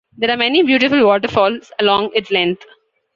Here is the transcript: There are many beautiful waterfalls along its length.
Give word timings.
There 0.17 0.31
are 0.31 0.35
many 0.37 0.63
beautiful 0.63 1.05
waterfalls 1.05 1.71
along 1.77 2.09
its 2.15 2.31
length. 2.31 2.65